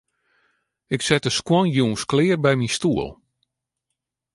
[0.95, 3.09] Ik set de skuon jûns klear by myn stoel.